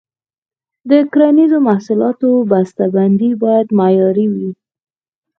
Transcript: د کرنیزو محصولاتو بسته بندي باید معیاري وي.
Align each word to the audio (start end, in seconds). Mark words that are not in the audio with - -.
د 0.89 0.91
کرنیزو 1.13 1.57
محصولاتو 1.67 2.29
بسته 2.51 2.83
بندي 2.95 3.31
باید 3.43 3.67
معیاري 3.79 4.27
وي. 4.33 4.49